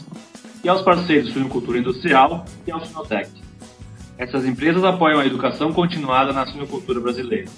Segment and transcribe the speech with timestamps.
[0.62, 3.32] e aos parceiros Suinocultura Industrial e ao Suinotec.
[4.18, 7.50] Essas empresas apoiam a educação continuada na suinocultura brasileira.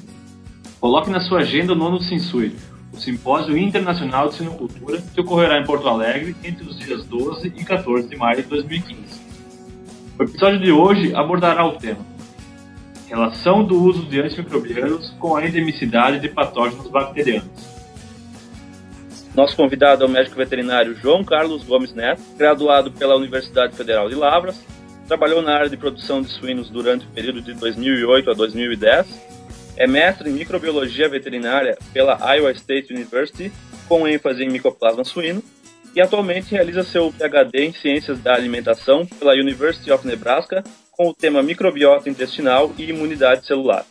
[0.80, 2.56] Coloque na sua agenda o nono Sinsui,
[2.92, 7.64] o Simpósio Internacional de Sinocultura, que ocorrerá em Porto Alegre entre os dias 12 e
[7.64, 9.22] 14 de maio de 2015.
[10.18, 12.06] O episódio de hoje abordará o tema
[13.10, 17.50] Relação do uso de antimicrobianos com a endemicidade de patógenos bacterianos.
[19.34, 24.16] Nosso convidado é o médico veterinário João Carlos Gomes Neto, graduado pela Universidade Federal de
[24.16, 24.64] Lavras,
[25.08, 29.39] trabalhou na área de produção de suínos durante o período de 2008 a 2010
[29.80, 33.50] é mestre em microbiologia veterinária pela Iowa State University,
[33.88, 35.42] com ênfase em micoplasma suíno,
[35.96, 41.14] e atualmente realiza seu PhD em Ciências da Alimentação pela University of Nebraska, com o
[41.14, 43.86] tema microbiota intestinal e imunidade celular.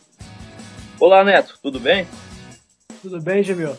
[1.01, 2.07] Olá, Neto, tudo bem?
[3.01, 3.75] Tudo bem, Jamil?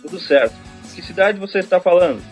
[0.00, 0.54] Tudo certo.
[0.94, 2.22] Que cidade você está falando?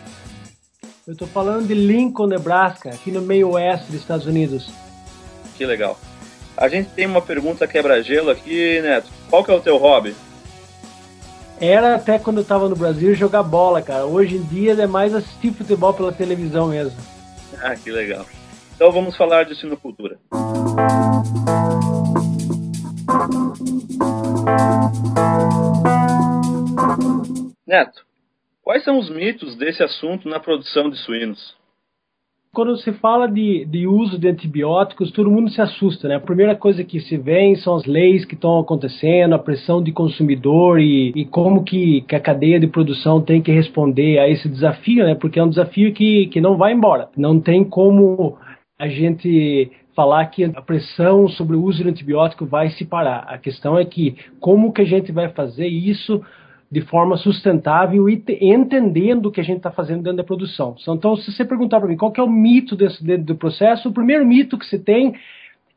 [1.06, 4.72] Eu estou falando de Lincoln, Nebraska, aqui no meio oeste dos Estados Unidos.
[5.58, 5.98] Que legal.
[6.60, 9.10] A gente tem uma pergunta quebra-gelo aqui, Neto.
[9.30, 10.14] Qual que é o teu hobby?
[11.58, 14.04] Era até quando eu tava no Brasil jogar bola, cara.
[14.04, 16.96] Hoje em dia é mais assistir futebol pela televisão mesmo.
[17.62, 18.24] Ah, que legal.
[18.74, 20.18] Então vamos falar de sinocultura.
[27.66, 28.02] Neto,
[28.62, 31.59] quais são os mitos desse assunto na produção de suínos?
[32.52, 36.16] Quando se fala de, de uso de antibióticos, todo mundo se assusta, né?
[36.16, 39.92] A primeira coisa que se vê são as leis que estão acontecendo, a pressão de
[39.92, 44.48] consumidor e, e como que, que, a cadeia de produção tem que responder a esse
[44.48, 45.14] desafio, né?
[45.14, 47.08] Porque é um desafio que, que não vai embora.
[47.16, 48.36] Não tem como
[48.80, 53.26] a gente falar que a pressão sobre o uso de antibiótico vai se parar.
[53.28, 56.20] A questão é que como que a gente vai fazer isso
[56.70, 60.76] de forma sustentável e entendendo o que a gente está fazendo dentro da produção.
[60.88, 63.92] Então, se você perguntar para mim qual é o mito desse, dentro do processo, o
[63.92, 65.14] primeiro mito que se tem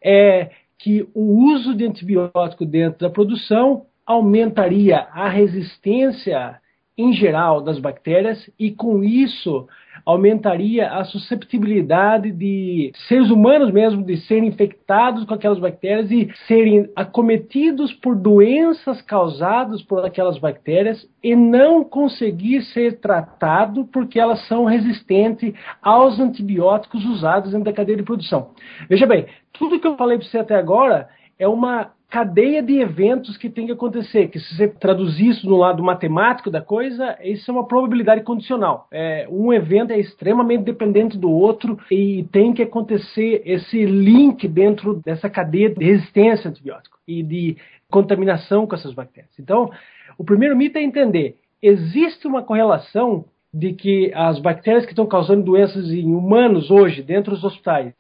[0.04, 6.60] é que o uso de antibiótico dentro da produção aumentaria a resistência
[6.98, 9.68] em geral das bactérias e com isso
[10.06, 16.90] aumentaria a susceptibilidade de seres humanos mesmo de serem infectados com aquelas bactérias e serem
[16.96, 24.66] acometidos por doenças causadas por aquelas bactérias e não conseguir ser tratado porque elas são
[24.66, 28.50] resistentes aos antibióticos usados dentro da cadeia de produção.
[28.90, 31.08] Veja bem, tudo que eu falei para você até agora
[31.38, 35.58] é uma cadeia de eventos que tem que acontecer, que se você traduzir isso no
[35.58, 38.88] lado matemático da coisa, isso é uma probabilidade condicional.
[38.92, 45.02] É, um evento é extremamente dependente do outro e tem que acontecer esse link dentro
[45.04, 47.58] dessa cadeia de resistência a antibiótico e de
[47.90, 49.34] contaminação com essas bactérias.
[49.40, 49.72] Então,
[50.16, 55.44] o primeiro mito é entender, existe uma correlação de que as bactérias que estão causando
[55.44, 57.94] doenças em humanos hoje dentro dos hospitais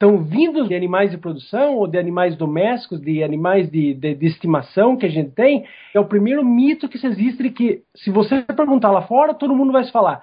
[0.00, 4.26] estão vindos de animais de produção ou de animais domésticos, de animais de, de, de,
[4.26, 8.40] estimação que a gente tem, é o primeiro mito que existe de que, se você
[8.42, 10.22] perguntar lá fora, todo mundo vai se falar.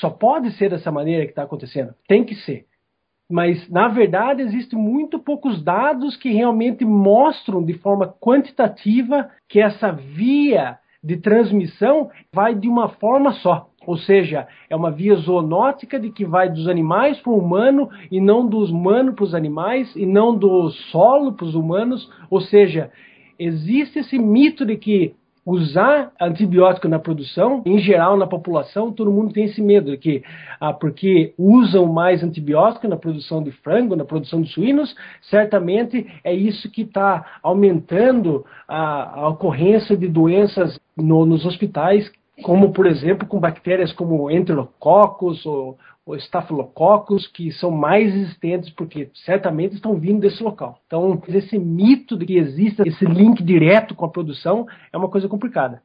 [0.00, 1.94] Só pode ser dessa maneira que está acontecendo.
[2.08, 2.64] Tem que ser.
[3.30, 9.92] Mas, na verdade, existem muito poucos dados que realmente mostram de forma quantitativa que essa
[9.92, 13.69] via de transmissão vai de uma forma só.
[13.86, 18.20] Ou seja, é uma via zoonótica de que vai dos animais para o humano e
[18.20, 22.10] não dos humanos para os animais e não do solo para os humanos.
[22.30, 22.90] Ou seja,
[23.38, 25.14] existe esse mito de que
[25.44, 30.22] usar antibiótico na produção, em geral na população, todo mundo tem esse medo de que
[30.60, 36.34] ah, porque usam mais antibiótico na produção de frango, na produção de suínos, certamente é
[36.34, 42.10] isso que está aumentando a, a, ocorrência de doenças no, nos hospitais
[42.42, 49.10] como por exemplo com bactérias como Enterococcus ou, ou Staphylococcus, que são mais resistentes porque
[49.24, 50.80] certamente estão vindo desse local.
[50.86, 55.28] Então, esse mito de que exista esse link direto com a produção é uma coisa
[55.28, 55.82] complicada.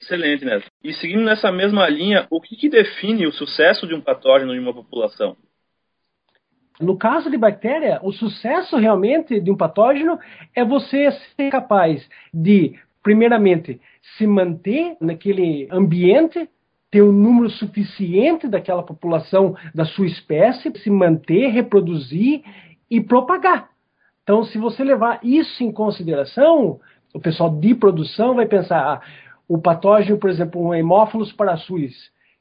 [0.00, 0.66] Excelente, Neto.
[0.82, 4.58] E seguindo nessa mesma linha, o que, que define o sucesso de um patógeno em
[4.58, 5.36] uma população?
[6.80, 10.18] No caso de bactéria, o sucesso realmente de um patógeno
[10.54, 13.80] é você ser capaz de, primeiramente,
[14.16, 16.48] se manter naquele ambiente,
[16.90, 22.42] ter um número suficiente daquela população da sua espécie, se manter, reproduzir
[22.90, 23.68] e propagar.
[24.22, 26.80] Então, se você levar isso em consideração,
[27.12, 29.00] o pessoal de produção vai pensar, ah,
[29.46, 31.94] o patógeno, por exemplo, um Haemophilus parasuis,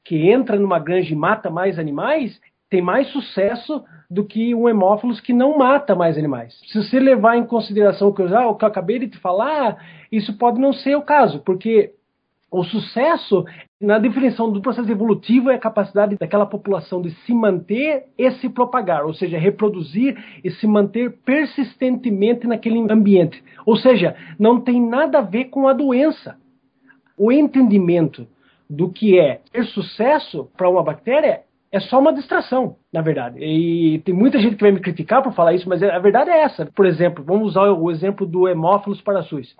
[0.05, 2.39] que entra numa granja e mata mais animais,
[2.73, 6.59] tem mais sucesso do que um hemófilos que não mata mais animais.
[6.65, 9.19] Se você levar em consideração o que eu, ah, o que eu acabei de te
[9.19, 9.77] falar,
[10.11, 11.91] isso pode não ser o caso, porque
[12.49, 13.45] o sucesso
[13.79, 18.49] na definição do processo evolutivo é a capacidade daquela população de se manter e se
[18.49, 23.43] propagar, ou seja, reproduzir e se manter persistentemente naquele ambiente.
[23.67, 26.37] Ou seja, não tem nada a ver com a doença.
[27.15, 28.25] O entendimento
[28.67, 31.43] do que é ter sucesso para uma bactéria
[31.73, 33.43] é só uma distração, na verdade.
[33.43, 36.43] E tem muita gente que vai me criticar por falar isso, mas a verdade é
[36.43, 36.67] essa.
[36.67, 39.55] Por exemplo, vamos usar o exemplo do Hemófilos parasus.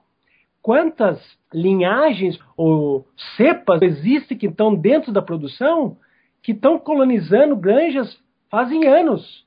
[0.62, 1.19] Quantas
[1.51, 5.98] linhagens ou cepas existem que estão dentro da produção
[6.44, 8.15] que estão colonizando granjas
[8.48, 9.44] fazem anos,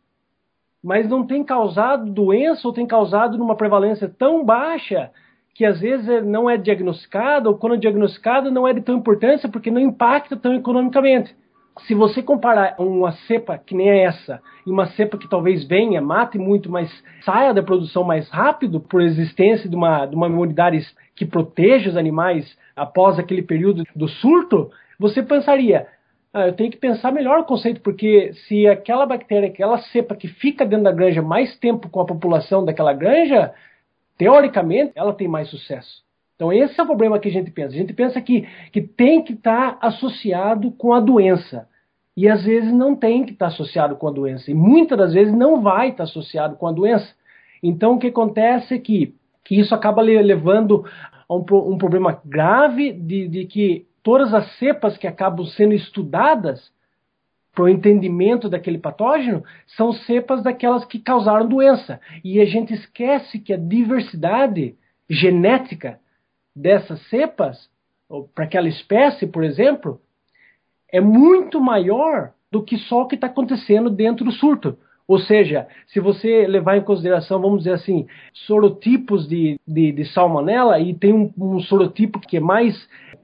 [0.82, 5.12] mas não tem causado doença ou tem causado numa prevalência tão baixa
[5.54, 9.48] que às vezes não é diagnosticada ou quando é diagnosticada não é de tão importância
[9.48, 11.32] porque não impacta tão economicamente
[11.80, 16.38] se você comparar uma cepa que nem essa e uma cepa que talvez venha, mate
[16.38, 16.90] muito, mas
[17.24, 21.96] saia da produção mais rápido por existência de uma, de uma imunidade que proteja os
[21.96, 25.86] animais após aquele período do surto, você pensaria,
[26.32, 30.28] ah, eu tenho que pensar melhor o conceito, porque se aquela bactéria, aquela cepa que
[30.28, 33.52] fica dentro da granja mais tempo com a população daquela granja,
[34.18, 36.05] teoricamente ela tem mais sucesso.
[36.36, 37.74] Então, esse é o problema que a gente pensa.
[37.74, 41.66] A gente pensa que, que tem que estar tá associado com a doença.
[42.14, 44.50] E às vezes não tem que estar tá associado com a doença.
[44.50, 47.08] E muitas das vezes não vai estar tá associado com a doença.
[47.62, 50.84] Então, o que acontece é que, que isso acaba levando
[51.26, 56.70] a um, um problema grave de, de que todas as cepas que acabam sendo estudadas
[57.54, 61.98] para o entendimento daquele patógeno são cepas daquelas que causaram doença.
[62.22, 64.76] E a gente esquece que a diversidade
[65.08, 65.98] genética
[66.56, 67.68] dessas cepas,
[68.34, 70.00] para aquela espécie, por exemplo,
[70.90, 74.78] é muito maior do que só o que está acontecendo dentro do surto.
[75.06, 80.80] Ou seja, se você levar em consideração, vamos dizer assim, sorotipos de, de, de salmonela,
[80.80, 82.74] e tem um, um sorotipo que é mais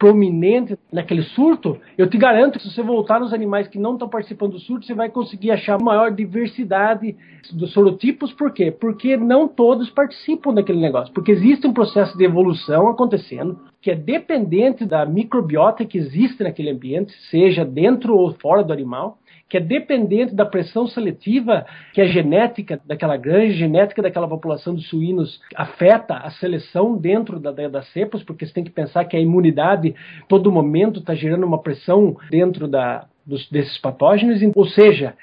[0.03, 4.09] prominente naquele surto, eu te garanto que se você voltar nos animais que não estão
[4.09, 7.15] participando do surto, você vai conseguir achar maior diversidade
[7.53, 8.33] dos sorotipos.
[8.33, 8.73] Por quê?
[8.73, 11.15] Porque não todos participam daquele negócio.
[11.15, 16.71] Porque existe um processo de evolução acontecendo que é dependente da microbiota que existe naquele
[16.71, 19.19] ambiente, seja dentro ou fora do animal
[19.53, 24.83] que é dependente da pressão seletiva que a genética daquela granja, genética daquela população de
[24.85, 29.15] suínos afeta a seleção dentro da, da, das cepas, porque você tem que pensar que
[29.15, 29.95] a imunidade
[30.27, 34.41] todo momento está gerando uma pressão dentro da, dos, desses patógenos.
[34.57, 35.15] Ou seja,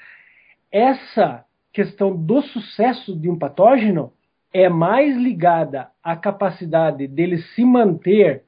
[0.70, 4.12] essa questão do sucesso de um patógeno
[4.54, 8.44] é mais ligada à capacidade dele se manter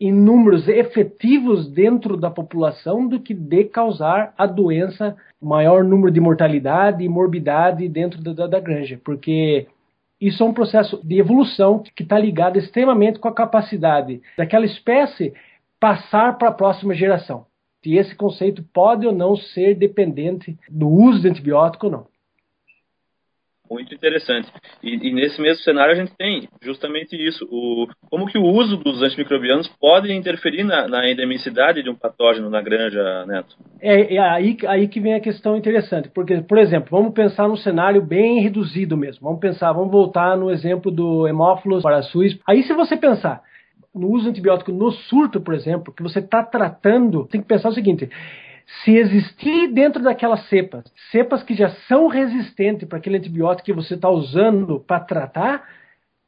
[0.00, 6.20] em números efetivos dentro da população do que de causar a doença, maior número de
[6.20, 9.66] mortalidade e morbidade dentro da, da granja, porque
[10.20, 15.32] isso é um processo de evolução que está ligado extremamente com a capacidade daquela espécie
[15.80, 17.46] passar para a próxima geração.
[17.84, 22.06] E esse conceito pode ou não ser dependente do uso de antibiótico ou não.
[23.70, 24.48] Muito interessante.
[24.82, 28.76] E, e, nesse mesmo cenário a gente tem justamente isso, o, como que o uso
[28.76, 33.56] dos antimicrobianos pode interferir na, na endemicidade de um patógeno na granja, Neto?
[33.80, 37.56] É, é, aí, aí que vem a questão interessante, porque, por exemplo, vamos pensar num
[37.56, 42.38] cenário bem reduzido mesmo, vamos pensar, vamos voltar no exemplo do hemófilos parasus.
[42.46, 43.42] Aí se você pensar
[43.96, 47.74] no uso antibiótico no surto, por exemplo, que você está tratando, tem que pensar o
[47.74, 48.10] seguinte,
[48.84, 53.94] se existir dentro daquelas cepas, cepas que já são resistentes para aquele antibiótico que você
[53.94, 55.62] está usando para tratar,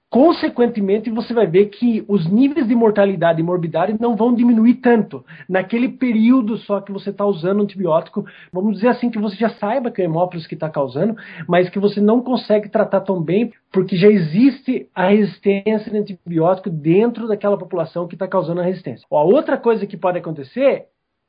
[0.09, 5.25] consequentemente você vai ver que os níveis de mortalidade e morbidade não vão diminuir tanto
[5.49, 8.25] naquele período só que você está usando antibiótico.
[8.53, 11.17] Vamos dizer assim que você já saiba que é o hemófilos que está causando,
[11.47, 16.71] mas que você não consegue tratar tão bem porque já existe a resistência de antibiótico
[16.71, 19.07] dentro daquela população que está causando a resistência.
[19.11, 20.87] A outra coisa que pode acontecer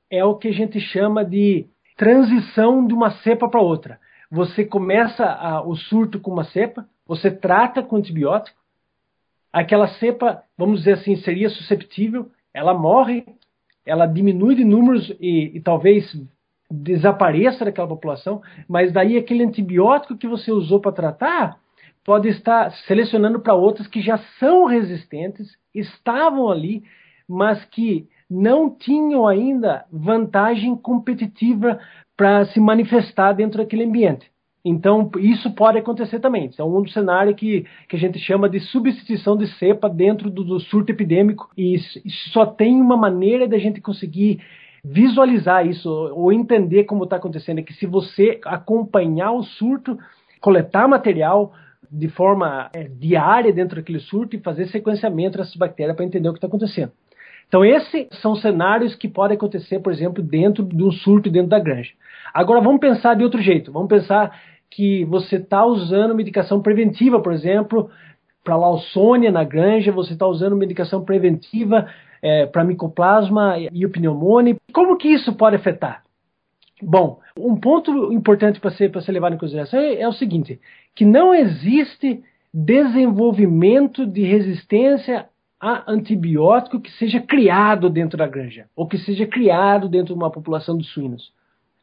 [0.10, 4.00] é o que a gente chama de transição de uma cepa para outra.
[4.32, 8.58] Você começa a, o surto com uma cepa, você trata com antibiótico,
[9.52, 13.26] aquela cepa, vamos dizer assim, seria susceptível, ela morre,
[13.86, 16.16] ela diminui de números e, e talvez
[16.70, 21.58] desapareça daquela população, mas daí aquele antibiótico que você usou para tratar
[22.06, 26.84] pode estar selecionando para outras que já são resistentes, estavam ali,
[27.28, 31.80] mas que não tinham ainda vantagem competitiva
[32.16, 34.30] para se manifestar dentro daquele ambiente.
[34.64, 36.48] Então, isso pode acontecer também.
[36.48, 40.44] Isso é um cenário que, que a gente chama de substituição de cepa dentro do,
[40.44, 44.42] do surto epidêmico, e isso, isso só tem uma maneira da gente conseguir
[44.84, 49.98] visualizar isso ou entender como está acontecendo é que se você acompanhar o surto,
[50.40, 51.54] coletar material
[51.92, 56.34] de forma é, diária dentro daquele surto e fazer sequenciamento dessas bactérias para entender o
[56.34, 56.92] que está acontecendo.
[57.50, 61.60] Então, esses são cenários que podem acontecer, por exemplo, dentro de um surto dentro da
[61.60, 61.92] granja.
[62.32, 63.72] Agora, vamos pensar de outro jeito.
[63.72, 64.40] Vamos pensar
[64.70, 67.90] que você está usando medicação preventiva, por exemplo,
[68.44, 71.88] para Lawsonia na granja, você está usando medicação preventiva
[72.22, 74.56] é, para micoplasma e o pneumônia.
[74.72, 76.04] Como que isso pode afetar?
[76.82, 80.60] Bom, um ponto importante para ser, ser levado em consideração é, é o seguinte,
[80.96, 85.28] que não existe desenvolvimento de resistência
[85.60, 90.32] a antibiótico que seja criado dentro da granja, ou que seja criado dentro de uma
[90.32, 91.34] população de suínos.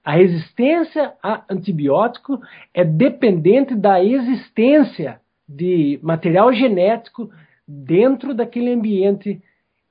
[0.04, 2.40] A resistência a antibiótico
[2.72, 7.30] é dependente da existência de material genético
[7.66, 9.42] dentro daquele ambiente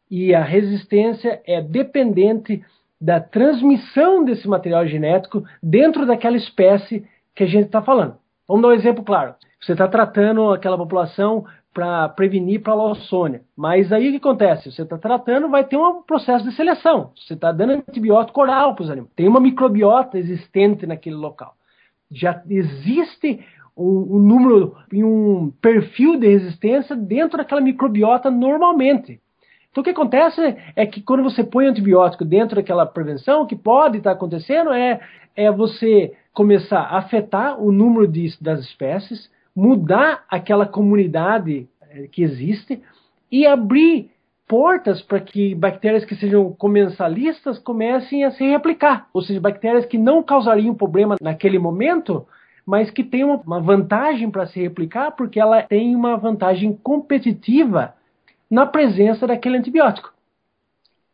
[0.09, 2.63] e a resistência é dependente
[2.99, 8.15] da transmissão desse material genético dentro daquela espécie que a gente está falando.
[8.47, 9.35] Vamos dar um exemplo claro.
[9.65, 11.43] Você está tratando aquela população
[11.74, 13.41] para prevenir para a lawsônia.
[13.57, 14.72] Mas aí o que acontece?
[14.72, 17.12] Você está tratando, vai ter um processo de seleção.
[17.15, 19.12] Você está dando antibiótico oral para os animais.
[19.15, 21.55] Tem uma microbiota existente naquele local.
[22.12, 23.43] Já existe
[23.75, 29.19] um, um número e um perfil de resistência dentro daquela microbiota normalmente.
[29.72, 33.55] Então o que acontece é que quando você põe antibiótico dentro daquela prevenção, o que
[33.55, 35.00] pode estar acontecendo é,
[35.36, 42.24] é você começar a afetar o número de, das espécies, mudar aquela comunidade eh, que
[42.24, 42.81] existe
[43.31, 44.12] e abrir
[44.47, 49.07] portas para que bactérias que sejam comensalistas comecem a se replicar.
[49.13, 52.27] Ou seja, bactérias que não causariam problema naquele momento,
[52.65, 57.93] mas que têm uma vantagem para se replicar porque ela tem uma vantagem competitiva
[58.50, 60.13] na presença daquele antibiótico.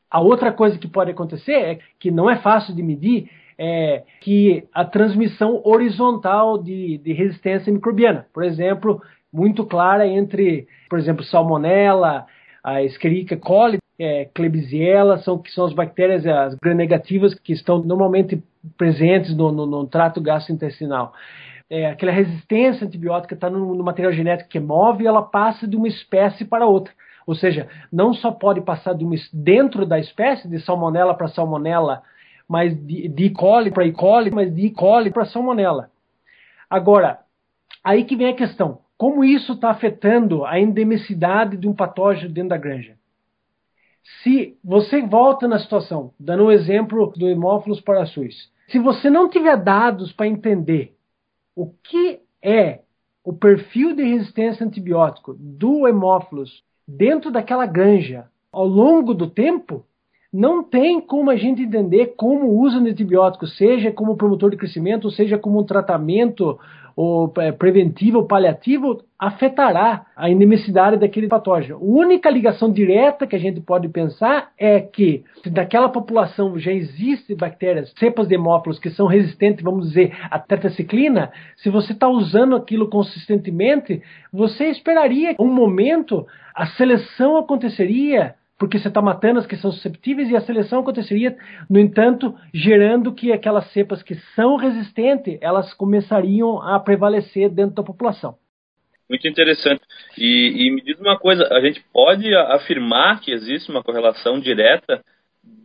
[0.10, 3.30] A outra coisa que pode acontecer, é que não é fácil de medir,
[3.64, 9.00] é que a transmissão horizontal de, de resistência microbiana, por exemplo,
[9.32, 12.26] muito clara entre, por exemplo, salmonella,
[12.64, 18.44] a Escherichia coli, é, Klebsiella, são, que são as bactérias as gram-negativas que estão normalmente
[18.76, 21.14] presentes no, no, no trato gastrointestinal.
[21.70, 25.78] É, aquela resistência antibiótica está no, no, material genético que move e ela passa de
[25.78, 26.92] uma espécie para outra.
[27.28, 32.02] Ou seja, não só pode passar de uma, dentro da espécie, de salmonela para salmonela,
[32.52, 33.30] mas de, E.
[33.30, 33.94] coli para E.
[33.94, 34.72] coli, mas de E.
[34.72, 35.90] coli para salmonela.
[36.70, 37.22] Agora,
[37.82, 38.80] aí que vem a questão.
[38.98, 42.98] Como isso está afetando a endemicidade de um patógeno dentro da granja?
[44.22, 49.56] Se você volta na situação, dando um exemplo do Hemófilos parasus, se você não tiver
[49.56, 50.94] dados para entender
[51.56, 52.82] o que é
[53.24, 59.86] o perfil de resistência a antibiótico do Hemófilos dentro daquela granja ao longo do tempo,
[60.34, 64.58] não tem como a gente entender como o uso de antibióticos, seja como promotor de
[64.58, 66.58] crescimento, seja como um tratamento
[66.96, 71.78] ou é, preventivo ou paliativo, afetará a endemicidade daquele patógeno.
[71.78, 76.72] A única ligação direta que a gente pode pensar é que se daquela população já
[76.72, 82.08] existe bactérias, cepas de hemófilos que são resistentes, vamos dizer, à tetraciclina, se você está
[82.08, 89.48] usando aquilo consistentemente, você esperaria um momento, a seleção aconteceria porque você está matando as
[89.48, 91.36] que são susceptíveis e a seleção aconteceria,
[91.68, 97.82] no entanto, gerando que aquelas cepas que são resistentes, elas começariam a prevalecer dentro da
[97.82, 98.36] população.
[99.10, 99.82] Muito interessante.
[100.16, 105.04] E, e me diz uma coisa, a gente pode afirmar que existe uma correlação direta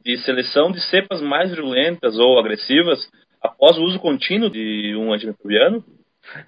[0.02, 2.98] de seleção de cepas mais virulentas ou agressivas
[3.42, 5.84] após o uso contínuo de um antimicrobiano?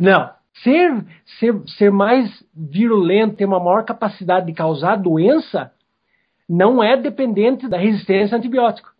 [0.00, 0.30] Não.
[0.62, 1.04] Ser,
[1.38, 2.26] ser, ser mais
[2.56, 5.72] virulento, ter uma maior capacidade de causar doença,
[6.48, 8.90] não é dependente da resistência a antibiótico.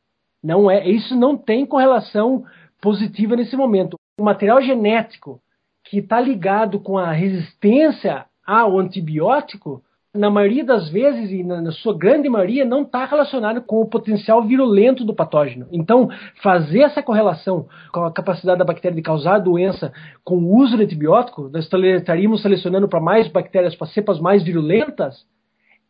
[0.42, 2.44] Não é, isso não tem correlação
[2.80, 3.96] positiva nesse momento.
[4.20, 5.40] O material genético
[5.84, 9.82] que está ligado com a resistência ao antibiótico,
[10.14, 14.42] na maioria das vezes e na, sua grande maioria, não está relacionado com o potencial
[14.42, 15.66] virulento do patógeno.
[15.72, 16.08] Então,
[16.42, 19.92] fazer essa correlação com a capacidade da bactéria de causar doença
[20.24, 25.26] com o uso de antibiótico, nós estaríamos selecionando para mais bactérias, para cepas mais virulentas,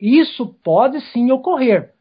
[0.00, 1.92] isso pode sim ocorrer,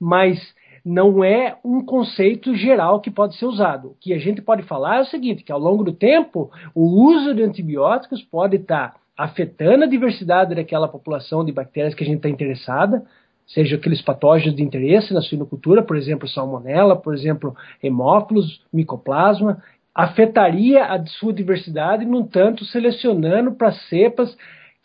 [0.00, 0.38] mas
[0.84, 3.88] não é um conceito geral que pode ser usado.
[3.88, 7.10] O que a gente pode falar é o seguinte, que ao longo do tempo, o
[7.10, 12.18] uso de antibióticos pode estar afetando a diversidade daquela população de bactérias que a gente
[12.18, 13.04] está interessada,
[13.46, 19.62] seja aqueles patógenos de interesse na suinocultura, por exemplo, salmonella, por exemplo, hemófilos, micoplasma,
[19.94, 24.36] afetaria a sua diversidade, no entanto, selecionando para cepas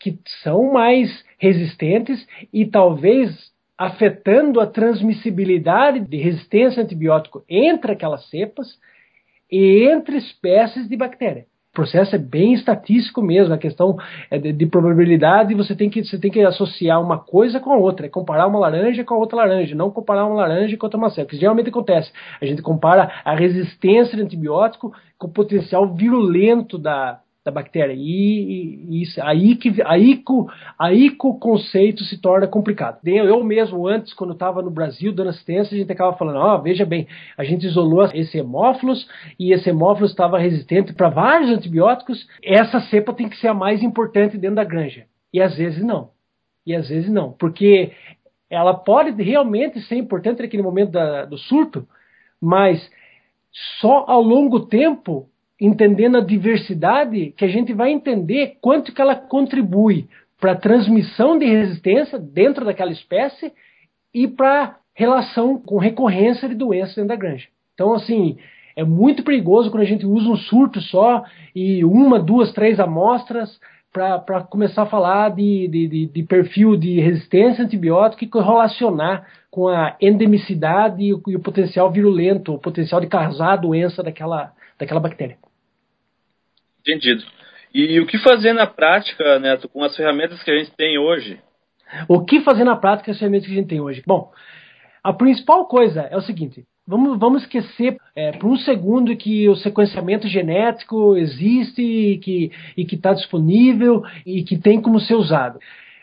[0.02, 8.28] que são mais resistentes e talvez afetando a transmissibilidade de resistência a antibiótico entre aquelas
[8.30, 8.68] cepas
[9.52, 11.46] e entre espécies de bactéria.
[11.72, 13.96] O processo é bem estatístico mesmo, a questão
[14.30, 17.78] é de, de, probabilidade você tem, que, você tem que associar uma coisa com a
[17.78, 21.00] outra, é comparar uma laranja com a outra laranja, não comparar uma laranja com outra
[21.00, 22.12] maçã, que geralmente acontece.
[22.42, 27.94] A gente compara a resistência de antibiótico com o potencial virulento da, da bactéria.
[27.98, 30.34] E, isso, aí, que, aí, que,
[30.78, 33.00] aí que o conceito se torna complicado.
[33.06, 36.62] Eu mesmo, antes, quando estava no Brasil dando assistência, a gente acaba falando: ó, oh,
[36.62, 37.08] veja bem,
[37.38, 39.08] a gente isolou esse hemófilos
[39.40, 42.28] e esse hemófilos estava resistente para vários antibióticos.
[42.44, 45.06] Essa cepa tem que ser a mais importante dentro da granja.
[45.34, 46.12] E às vezes não.
[46.66, 47.32] E às vezes não.
[47.32, 47.92] Porque
[48.50, 51.88] ela pode realmente ser importante naquele momento da, do surto,
[52.40, 52.88] mas
[53.80, 55.28] só ao longo tempo
[55.62, 60.08] entendendo a diversidade, que a gente vai entender quanto que ela contribui
[60.40, 63.54] para a transmissão de resistência dentro daquela espécie
[64.12, 67.48] e para relação com recorrência de doenças dentro da granja.
[67.76, 68.38] Então, assim,
[68.76, 71.24] é muito perigoso quando a gente usa um surto só
[71.56, 73.60] e uma, duas, três amostras
[73.94, 79.68] para começar a falar de, de, de, perfil de resistência a antibiótico e relacionar com
[79.68, 84.54] a endemicidade e o, e o potencial virulento, o potencial de causar a doença daquela,
[84.80, 85.38] daquela bactéria.
[86.82, 87.24] Entendido.
[87.74, 91.40] E o que fazer na prática, Neto, com as ferramentas que a gente tem hoje?
[92.08, 94.04] O que fazer na prática com as ferramentas que a gente tem hoje?
[94.06, 94.32] Bom,
[95.04, 99.56] a principal coisa é o seguinte: vamos, vamos esquecer é, por um segundo que o
[99.56, 102.18] sequenciamento genético existe e
[102.86, 105.60] que está disponível e que tem como ser usado.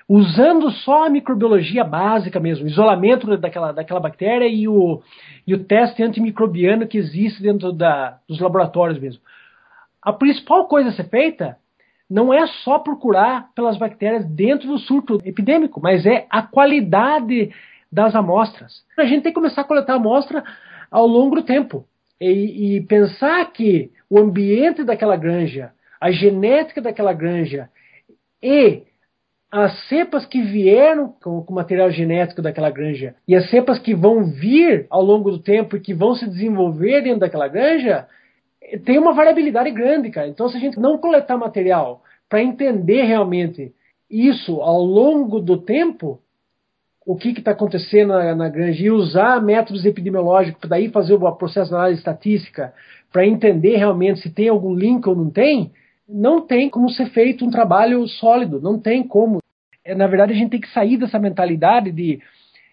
[0.09, 5.03] Usando só a microbiologia básica mesmo, isolamento daquela, daquela bactéria e o,
[5.47, 9.21] e o teste antimicrobiano que existe dentro da, dos laboratórios mesmo
[10.03, 11.57] a principal coisa a ser feita
[12.09, 17.53] não é só procurar pelas bactérias dentro do surto epidêmico, mas é a qualidade
[17.93, 18.83] das amostras.
[18.97, 20.43] A gente tem que começar a coletar amostra
[20.91, 21.85] ao longo do tempo
[22.21, 27.69] e, e pensar que o ambiente daquela granja, a genética daquela granja
[28.43, 28.83] e
[29.51, 34.25] as cepas que vieram com, o material genético daquela granja e as cepas que vão
[34.25, 38.07] vir ao longo do tempo e que vão se desenvolver dentro daquela granja
[38.85, 40.29] tem uma variabilidade grande, cara.
[40.29, 43.73] Então, se a gente não coletar material para entender realmente
[44.11, 46.21] isso ao longo do tempo,
[47.07, 51.33] o que está acontecendo na, na granja e usar métodos epidemiológicos para daí fazer o
[51.33, 52.75] processo de análise estatística
[53.11, 55.73] para entender realmente se tem algum link ou não tem,
[56.07, 59.41] não tem como ser feito um trabalho sólido, não tem como.
[59.85, 62.21] É, na verdade, a gente tem que sair dessa mentalidade de,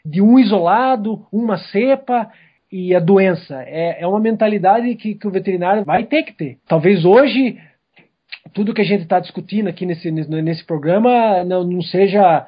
[0.06, 2.30] de um isolado, uma cepa,
[2.76, 3.64] e a doença.
[3.66, 6.58] É, é uma mentalidade que, que o veterinário vai ter que ter.
[6.68, 7.58] Talvez hoje
[8.54, 12.46] tudo que a gente está discutindo aqui nesse, nesse programa não, não seja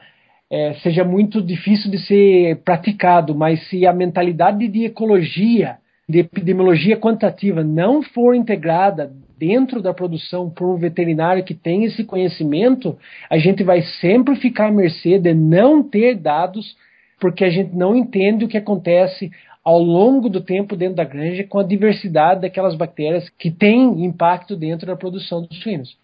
[0.52, 6.98] é, seja muito difícil de ser praticado, mas se a mentalidade de ecologia, de epidemiologia
[6.98, 12.98] quantitativa não for integrada dentro da produção por um veterinário que tem esse conhecimento,
[13.30, 16.76] a gente vai sempre ficar à mercê de não ter dados,
[17.20, 19.32] porque a gente não entende o que acontece
[19.68, 24.56] ao longo do tempo dentro da granja com a diversidade daquelas bactérias que têm impacto
[24.56, 25.98] dentro da produção dos suínos.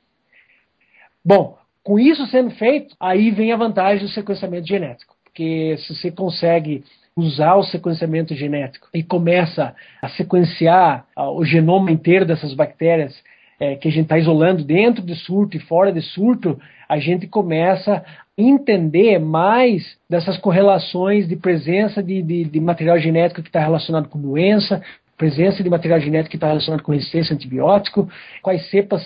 [1.24, 6.12] Bom, com isso sendo feito, aí vem a vantagem do sequenciamento genético, porque se você
[6.12, 6.84] consegue
[7.16, 13.18] usar o sequenciamento genético e começa a sequenciar o genoma inteiro dessas bactérias
[13.62, 17.28] é, que a gente está isolando dentro de surto e fora de surto, a gente
[17.28, 18.04] começa
[18.38, 24.20] entender mais dessas correlações de presença de, de, de material genético que está relacionado com
[24.20, 24.82] doença,
[25.18, 28.10] presença de material genético que está relacionado com resistência a antibiótico,
[28.42, 29.04] quais cepas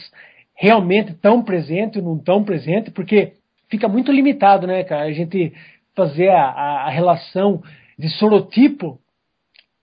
[0.55, 3.33] realmente estão presentes ou não estão presentes, porque
[3.69, 5.53] fica muito limitado, né, cara, a gente
[5.95, 7.61] fazer a, a, a relação
[7.99, 8.99] de sorotipo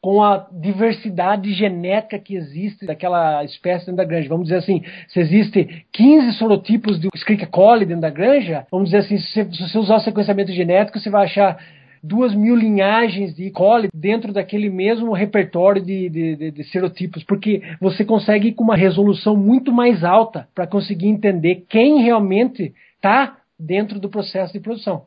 [0.04, 4.28] com a diversidade genética que existe daquela espécie dentro da granja.
[4.28, 8.98] Vamos dizer assim, se existe 15 sorotipos de Escherichia coli dentro da granja, vamos dizer
[8.98, 11.58] assim, se você usar o sequenciamento genético, você vai achar
[12.02, 13.50] duas mil linhagens de E.
[13.50, 18.62] coli dentro daquele mesmo repertório de, de, de, de serotipos, porque você consegue ir com
[18.62, 24.60] uma resolução muito mais alta para conseguir entender quem realmente está dentro do processo de
[24.60, 25.06] produção.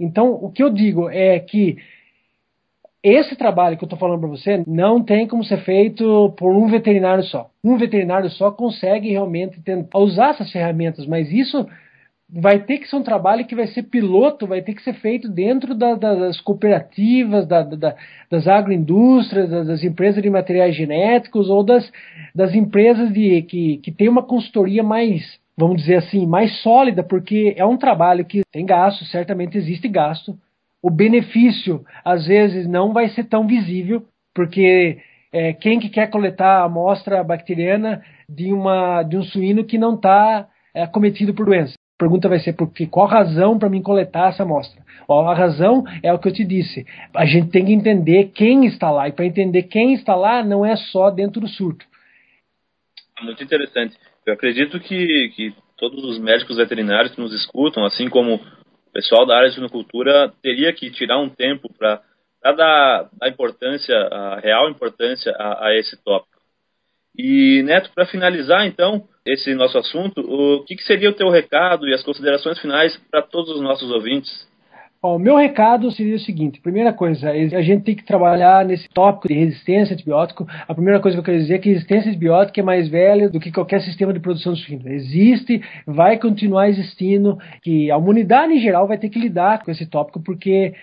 [0.00, 1.76] Então, o que eu digo é que
[3.08, 6.68] esse trabalho que eu estou falando para você não tem como ser feito por um
[6.68, 7.50] veterinário só.
[7.62, 11.66] Um veterinário só consegue realmente tentar usar essas ferramentas, mas isso
[12.30, 15.28] vai ter que ser um trabalho que vai ser piloto, vai ter que ser feito
[15.28, 21.90] dentro da, da, das cooperativas, da, das agroindústrias, das, empresas de materiais genéticos ou das,
[22.34, 27.54] das empresas de, que, que tem uma consultoria mais, vamos dizer assim, mais sólida, porque
[27.56, 30.36] é um trabalho que tem gasto, certamente existe gasto,
[30.82, 34.98] o benefício às vezes não vai ser tão visível, porque
[35.32, 39.94] é, quem que quer coletar a amostra bacteriana de, uma, de um suíno que não
[39.94, 41.74] está é, cometido por doença?
[41.74, 42.70] A pergunta vai ser por?
[42.90, 44.82] Qual a razão para mim coletar essa amostra?
[45.10, 46.86] a razão é o que eu te disse.
[47.14, 49.08] A gente tem que entender quem está lá.
[49.08, 51.86] E para entender quem está lá, não é só dentro do surto.
[53.22, 53.96] Muito interessante.
[54.26, 58.38] Eu acredito que, que todos os médicos veterinários que nos escutam, assim como
[58.98, 62.02] pessoal da área de suinocultura, teria que tirar um tempo para
[62.42, 66.42] dar a importância, a real importância a, a esse tópico.
[67.16, 71.86] E, Neto, para finalizar, então, esse nosso assunto, o que, que, seria o teu recado
[71.86, 74.48] e as considerações finais para todos os nossos ouvintes?
[75.00, 79.28] O meu recado seria o seguinte: primeira coisa, a gente tem que trabalhar nesse tópico
[79.28, 80.44] de resistência a antibiótico.
[80.66, 82.88] A primeira coisa que eu quero dizer é que a resistência a antibiótico é mais
[82.88, 84.88] velha do que qualquer sistema de produção de suíno.
[84.88, 89.86] Existe, vai continuar existindo, que a humanidade em geral vai ter que lidar com esse
[89.86, 90.74] tópico, porque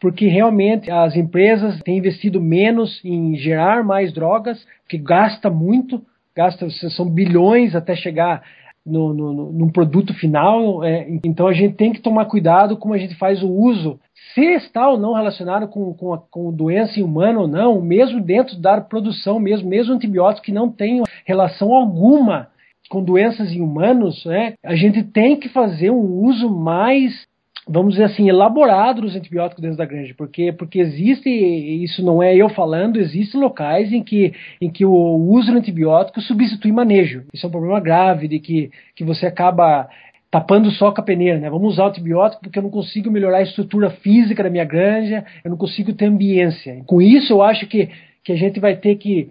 [0.00, 6.00] porque realmente as empresas têm investido menos em gerar mais drogas, que gasta muito,
[6.36, 8.42] gasta são bilhões até chegar
[8.88, 10.82] no, no, no produto final.
[10.84, 14.00] É, então a gente tem que tomar cuidado como a gente faz o uso,
[14.34, 18.20] se está ou não relacionado com, com, a, com doença em humano ou não, mesmo
[18.20, 22.48] dentro da produção, mesmo, mesmo antibióticos que não tenham relação alguma
[22.88, 27.26] com doenças em humanos, né, a gente tem que fazer um uso mais
[27.68, 32.34] vamos dizer assim, elaborado dos antibióticos dentro da granja, porque, porque existe, isso não é
[32.34, 37.24] eu falando, existem locais em que, em que o uso do antibiótico substitui manejo.
[37.32, 39.88] Isso é um problema grave, de que, que você acaba
[40.30, 41.50] tapando só com a peneira, né?
[41.50, 45.24] Vamos usar o antibiótico porque eu não consigo melhorar a estrutura física da minha granja,
[45.44, 46.82] eu não consigo ter ambiência.
[46.86, 47.90] Com isso, eu acho que,
[48.24, 49.30] que a gente vai ter que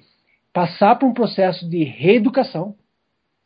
[0.54, 2.76] passar por um processo de reeducação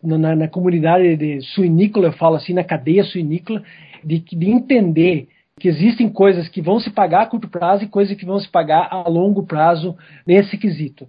[0.03, 3.61] na, na comunidade de suinícola, eu falo assim, na cadeia suinícola,
[4.03, 5.27] de, de entender
[5.59, 8.49] que existem coisas que vão se pagar a curto prazo e coisas que vão se
[8.49, 11.07] pagar a longo prazo nesse quesito.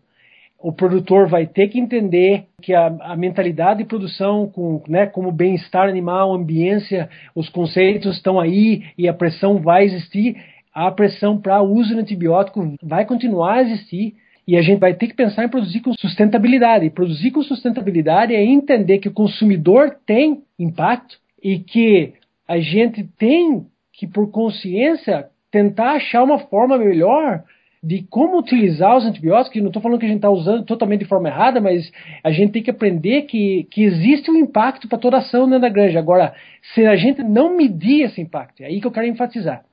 [0.58, 5.32] O produtor vai ter que entender que a, a mentalidade de produção, com, né, como
[5.32, 10.36] bem-estar animal, ambiência, os conceitos estão aí e a pressão vai existir.
[10.72, 14.14] A pressão para uso de antibiótico vai continuar a existir
[14.46, 16.86] e a gente vai ter que pensar em produzir com sustentabilidade.
[16.86, 22.12] E produzir com sustentabilidade é entender que o consumidor tem impacto e que
[22.46, 27.44] a gente tem que, por consciência, tentar achar uma forma melhor
[27.82, 29.60] de como utilizar os antibióticos.
[29.60, 31.90] Não estou falando que a gente está usando totalmente de forma errada, mas
[32.22, 35.68] a gente tem que aprender que, que existe um impacto para toda ação dentro da
[35.68, 35.98] granja.
[35.98, 36.34] Agora,
[36.74, 39.64] se a gente não medir esse impacto, é aí que eu quero enfatizar.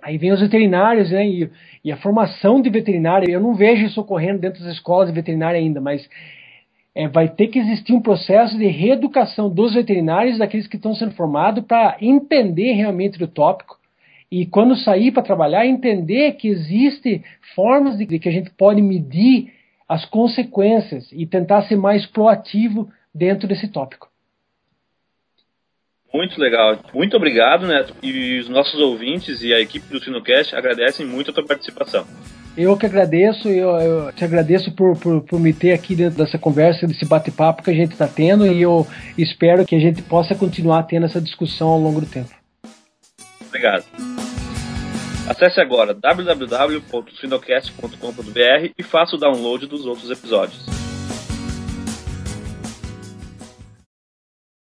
[0.00, 1.50] Aí vem os veterinários né, e,
[1.84, 3.28] e, a formação de veterinário.
[3.28, 6.08] Eu não vejo isso ocorrendo dentro das escolas de veterinária ainda, mas
[6.98, 11.12] é, vai ter que existir um processo de reeducação dos veterinários, daqueles que estão sendo
[11.12, 13.78] formados, para entender realmente o tópico
[14.28, 17.22] e quando sair para trabalhar, entender que existem
[17.54, 19.54] formas de, de que a gente pode medir
[19.88, 24.08] as consequências e tentar ser mais proativo dentro desse tópico.
[26.12, 26.80] Muito legal.
[26.92, 27.94] Muito obrigado, Neto.
[28.02, 32.04] E os nossos ouvintes e a equipe do Sinocast agradecem muito a tua participação.
[32.58, 36.36] Eu que agradeço, eu, eu te agradeço por, por, por, me ter aqui dentro dessa
[36.36, 38.84] conversa, desse bate-papo que a gente está tendo e eu
[39.16, 42.30] espero que a gente possa continuar tendo essa discussão ao longo do tempo.
[43.46, 43.84] Obrigado.
[45.28, 50.77] Acesse agora www.sinocast.com.br e faça o download dos outros episódios.